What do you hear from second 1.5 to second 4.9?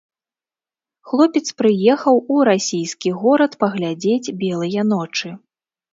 прыехаў у расійскі горад паглядзець белыя